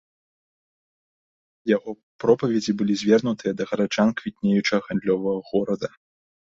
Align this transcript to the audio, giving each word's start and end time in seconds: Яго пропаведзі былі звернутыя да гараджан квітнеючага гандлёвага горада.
Яго 1.73 1.95
пропаведзі 2.25 2.77
былі 2.81 2.93
звернутыя 3.05 3.51
да 3.61 3.71
гараджан 3.75 4.09
квітнеючага 4.23 4.81
гандлёвага 4.91 5.39
горада. 5.55 5.87